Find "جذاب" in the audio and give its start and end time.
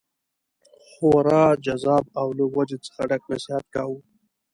1.65-2.05